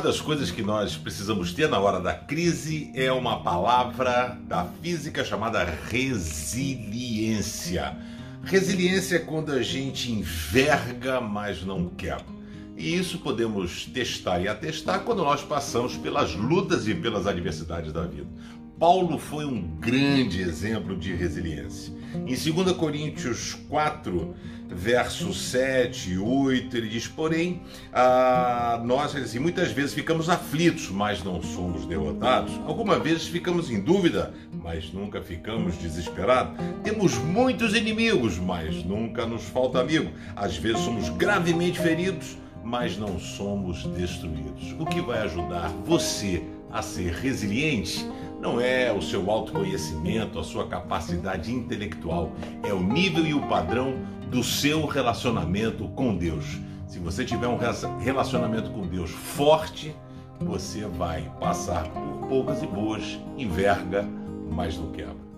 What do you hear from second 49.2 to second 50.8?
autoconhecimento, a sua